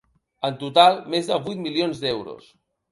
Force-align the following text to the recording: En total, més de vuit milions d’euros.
En 0.49 0.57
total, 0.63 0.97
més 1.17 1.31
de 1.33 1.39
vuit 1.45 1.63
milions 1.69 2.05
d’euros. 2.07 2.53